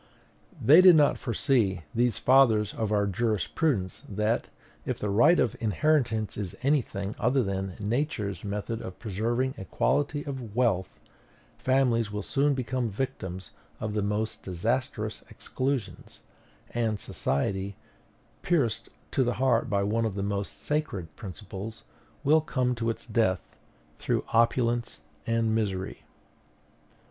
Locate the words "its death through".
22.89-24.25